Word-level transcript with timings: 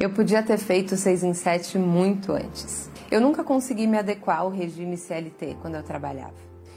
Eu 0.00 0.10
podia 0.10 0.40
ter 0.44 0.58
feito 0.58 0.96
6 0.96 1.24
em 1.24 1.34
7 1.34 1.76
muito 1.76 2.30
antes. 2.30 2.88
Eu 3.10 3.20
nunca 3.20 3.42
consegui 3.42 3.84
me 3.84 3.98
adequar 3.98 4.42
ao 4.42 4.48
regime 4.48 4.96
CLT 4.96 5.56
quando 5.60 5.74
eu 5.74 5.82
trabalhava. 5.82 6.36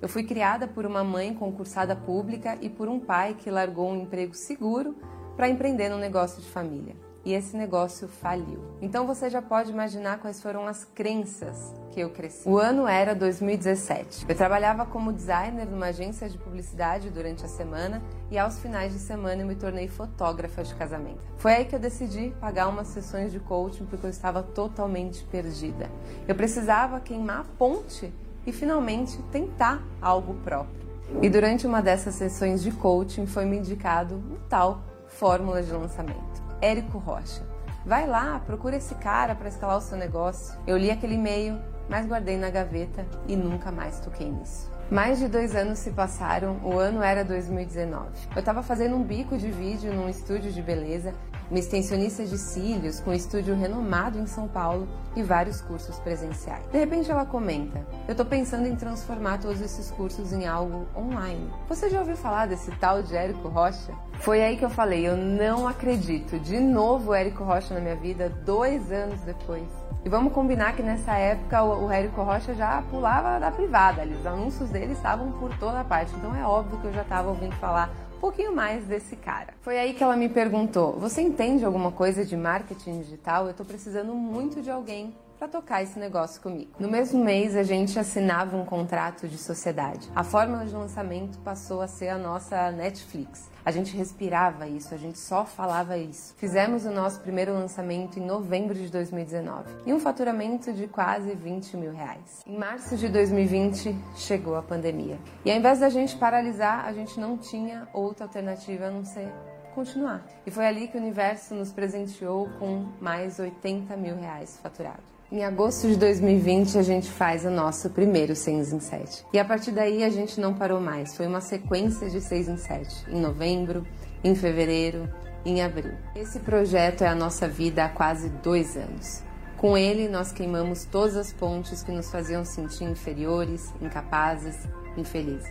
Eu 0.00 0.08
fui 0.08 0.24
criada 0.24 0.66
por 0.66 0.86
uma 0.86 1.04
mãe 1.04 1.34
concursada 1.34 1.94
pública 1.94 2.56
e 2.62 2.70
por 2.70 2.88
um 2.88 2.98
pai 2.98 3.34
que 3.34 3.50
largou 3.50 3.90
um 3.90 4.00
emprego 4.00 4.32
seguro 4.32 4.96
para 5.36 5.46
empreender 5.46 5.90
no 5.90 5.98
negócio 5.98 6.40
de 6.40 6.48
família 6.48 6.96
e 7.22 7.34
esse 7.34 7.54
negócio 7.54 8.08
faliu. 8.08 8.60
Então 8.80 9.06
você 9.06 9.28
já 9.28 9.42
pode 9.42 9.70
imaginar 9.70 10.18
quais 10.18 10.40
foram 10.40 10.66
as 10.66 10.86
crenças 10.86 11.74
que 11.92 12.00
eu 12.00 12.10
cresci. 12.10 12.48
O 12.48 12.58
ano 12.58 12.88
era 12.88 13.14
2017. 13.14 14.24
Eu 14.28 14.34
trabalhava 14.34 14.86
como 14.86 15.12
designer 15.12 15.66
numa 15.66 15.86
agência 15.86 16.28
de 16.28 16.38
publicidade 16.38 17.10
durante 17.10 17.44
a 17.44 17.48
semana 17.48 18.02
e 18.30 18.38
aos 18.38 18.58
finais 18.58 18.92
de 18.92 18.98
semana 18.98 19.42
eu 19.42 19.46
me 19.46 19.54
tornei 19.54 19.86
fotógrafa 19.86 20.64
de 20.64 20.74
casamento. 20.74 21.20
Foi 21.36 21.52
aí 21.52 21.64
que 21.66 21.74
eu 21.74 21.78
decidi 21.78 22.34
pagar 22.40 22.68
umas 22.68 22.88
sessões 22.88 23.30
de 23.30 23.38
coaching 23.38 23.84
porque 23.84 24.06
eu 24.06 24.10
estava 24.10 24.42
totalmente 24.42 25.22
perdida. 25.24 25.90
Eu 26.26 26.34
precisava 26.34 26.98
queimar 26.98 27.40
a 27.40 27.44
ponte 27.58 28.12
e 28.46 28.52
finalmente 28.52 29.18
tentar 29.30 29.82
algo 30.00 30.34
próprio. 30.42 30.82
E 31.20 31.28
durante 31.28 31.66
uma 31.66 31.82
dessas 31.82 32.14
sessões 32.14 32.62
de 32.62 32.72
coaching 32.72 33.26
foi 33.26 33.44
me 33.44 33.58
indicado 33.58 34.14
um 34.14 34.38
tal 34.48 34.82
fórmula 35.06 35.62
de 35.62 35.70
lançamento. 35.70 36.42
Érico 36.60 36.96
Rocha. 36.98 37.51
Vai 37.84 38.06
lá, 38.06 38.40
procura 38.46 38.76
esse 38.76 38.94
cara 38.94 39.34
para 39.34 39.48
escalar 39.48 39.76
o 39.76 39.80
seu 39.80 39.98
negócio. 39.98 40.56
Eu 40.68 40.76
li 40.76 40.88
aquele 40.88 41.14
e-mail, 41.14 41.58
mas 41.88 42.06
guardei 42.06 42.36
na 42.36 42.48
gaveta 42.48 43.04
e 43.26 43.34
nunca 43.34 43.72
mais 43.72 43.98
toquei 43.98 44.30
nisso. 44.30 44.70
Mais 44.88 45.18
de 45.18 45.26
dois 45.26 45.56
anos 45.56 45.80
se 45.80 45.90
passaram, 45.90 46.60
o 46.62 46.78
ano 46.78 47.02
era 47.02 47.24
2019. 47.24 48.06
Eu 48.36 48.40
estava 48.40 48.62
fazendo 48.62 48.94
um 48.94 49.02
bico 49.02 49.36
de 49.36 49.50
vídeo 49.50 49.92
num 49.92 50.08
estúdio 50.08 50.52
de 50.52 50.62
beleza 50.62 51.12
uma 51.52 51.58
extensionista 51.58 52.24
de 52.24 52.38
cílios 52.38 52.98
com 53.00 53.10
um 53.10 53.12
estúdio 53.12 53.54
renomado 53.54 54.18
em 54.18 54.26
São 54.26 54.48
Paulo 54.48 54.88
e 55.14 55.22
vários 55.22 55.60
cursos 55.60 55.98
presenciais. 55.98 56.64
De 56.72 56.78
repente 56.78 57.10
ela 57.10 57.26
comenta: 57.26 57.86
Eu 58.08 58.12
estou 58.12 58.24
pensando 58.24 58.66
em 58.66 58.74
transformar 58.74 59.36
todos 59.36 59.60
esses 59.60 59.90
cursos 59.90 60.32
em 60.32 60.46
algo 60.46 60.86
online. 60.96 61.52
Você 61.68 61.90
já 61.90 62.00
ouviu 62.00 62.16
falar 62.16 62.46
desse 62.46 62.70
tal 62.76 63.02
de 63.02 63.14
Érico 63.14 63.48
Rocha? 63.48 63.92
Foi 64.20 64.42
aí 64.42 64.56
que 64.56 64.64
eu 64.64 64.70
falei: 64.70 65.06
Eu 65.06 65.14
não 65.14 65.68
acredito. 65.68 66.38
De 66.38 66.58
novo, 66.58 67.12
Érico 67.12 67.44
Rocha 67.44 67.74
na 67.74 67.80
minha 67.80 67.96
vida, 67.96 68.30
dois 68.30 68.90
anos 68.90 69.20
depois. 69.20 69.68
E 70.06 70.08
vamos 70.08 70.32
combinar 70.32 70.74
que 70.74 70.82
nessa 70.82 71.12
época 71.18 71.62
o, 71.62 71.84
o 71.84 71.90
Érico 71.90 72.22
Rocha 72.22 72.54
já 72.54 72.82
pulava 72.90 73.38
da 73.38 73.50
privada, 73.50 74.00
ali, 74.00 74.14
os 74.14 74.24
anúncios 74.24 74.70
dele 74.70 74.94
estavam 74.94 75.30
por 75.32 75.54
toda 75.58 75.84
parte. 75.84 76.14
Então 76.16 76.34
é 76.34 76.46
óbvio 76.46 76.78
que 76.80 76.86
eu 76.86 76.92
já 76.94 77.02
estava 77.02 77.28
ouvindo 77.28 77.54
falar 77.56 77.90
pouquinho 78.22 78.54
mais 78.54 78.84
desse 78.84 79.16
cara. 79.16 79.52
Foi 79.62 79.76
aí 79.76 79.94
que 79.94 80.02
ela 80.02 80.16
me 80.16 80.28
perguntou: 80.28 80.92
Você 81.00 81.20
entende 81.20 81.64
alguma 81.64 81.90
coisa 81.90 82.24
de 82.24 82.36
marketing 82.36 83.00
digital? 83.00 83.46
Eu 83.46 83.50
estou 83.50 83.66
precisando 83.66 84.14
muito 84.14 84.62
de 84.62 84.70
alguém 84.70 85.12
para 85.42 85.48
tocar 85.48 85.82
esse 85.82 85.98
negócio 85.98 86.40
comigo. 86.40 86.70
No 86.78 86.88
mesmo 86.88 87.24
mês, 87.24 87.56
a 87.56 87.64
gente 87.64 87.98
assinava 87.98 88.56
um 88.56 88.64
contrato 88.64 89.26
de 89.26 89.36
sociedade. 89.36 90.08
A 90.14 90.22
fórmula 90.22 90.64
de 90.64 90.72
lançamento 90.72 91.36
passou 91.40 91.80
a 91.80 91.88
ser 91.88 92.10
a 92.10 92.16
nossa 92.16 92.70
Netflix. 92.70 93.50
A 93.64 93.72
gente 93.72 93.96
respirava 93.96 94.68
isso, 94.68 94.94
a 94.94 94.96
gente 94.96 95.18
só 95.18 95.44
falava 95.44 95.98
isso. 95.98 96.32
Fizemos 96.36 96.84
o 96.84 96.92
nosso 96.92 97.18
primeiro 97.22 97.52
lançamento 97.52 98.20
em 98.20 98.24
novembro 98.24 98.74
de 98.74 98.88
2019 98.88 99.68
e 99.84 99.92
um 99.92 99.98
faturamento 99.98 100.72
de 100.72 100.86
quase 100.86 101.34
20 101.34 101.76
mil 101.76 101.92
reais. 101.92 102.44
Em 102.46 102.56
março 102.56 102.96
de 102.96 103.08
2020 103.08 103.96
chegou 104.14 104.54
a 104.54 104.62
pandemia 104.62 105.18
e 105.44 105.50
ao 105.50 105.56
invés 105.56 105.80
da 105.80 105.88
gente 105.88 106.14
paralisar, 106.18 106.84
a 106.84 106.92
gente 106.92 107.18
não 107.18 107.36
tinha 107.36 107.88
outra 107.92 108.26
alternativa 108.26 108.86
a 108.86 108.90
não 108.92 109.04
ser 109.04 109.28
continuar. 109.74 110.24
E 110.46 110.52
foi 110.52 110.66
ali 110.66 110.86
que 110.86 110.96
o 110.96 111.00
universo 111.00 111.52
nos 111.52 111.72
presenteou 111.72 112.48
com 112.60 112.92
mais 113.00 113.40
80 113.40 113.96
mil 113.96 114.14
reais 114.14 114.60
faturado. 114.62 115.10
Em 115.32 115.42
agosto 115.44 115.88
de 115.88 115.96
2020, 115.96 116.76
a 116.76 116.82
gente 116.82 117.10
faz 117.10 117.46
o 117.46 117.50
nosso 117.50 117.88
primeiro 117.88 118.36
6 118.36 118.70
em 118.74 118.80
7. 118.80 119.24
E 119.32 119.38
a 119.38 119.44
partir 119.46 119.70
daí, 119.70 120.04
a 120.04 120.10
gente 120.10 120.38
não 120.38 120.52
parou 120.52 120.78
mais. 120.78 121.16
Foi 121.16 121.26
uma 121.26 121.40
sequência 121.40 122.10
de 122.10 122.20
6 122.20 122.48
em 122.48 122.56
7. 122.58 123.10
Em 123.10 123.18
novembro, 123.18 123.82
em 124.22 124.34
fevereiro, 124.34 125.08
em 125.42 125.62
abril. 125.62 125.94
Esse 126.14 126.38
projeto 126.38 127.00
é 127.00 127.08
a 127.08 127.14
nossa 127.14 127.48
vida 127.48 127.82
há 127.82 127.88
quase 127.88 128.28
dois 128.28 128.76
anos. 128.76 129.22
Com 129.56 129.74
ele, 129.74 130.06
nós 130.06 130.32
queimamos 130.32 130.84
todas 130.84 131.16
as 131.16 131.32
pontes 131.32 131.82
que 131.82 131.92
nos 131.92 132.10
faziam 132.10 132.44
sentir 132.44 132.84
inferiores, 132.84 133.72
incapazes, 133.80 134.68
infelizes. 134.98 135.48